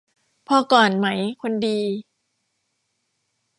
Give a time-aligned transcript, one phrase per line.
[0.47, 1.07] พอก่อนไหม
[1.41, 1.79] คนดี